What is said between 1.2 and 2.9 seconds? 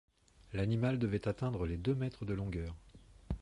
atteindre les deux mètres de longueur.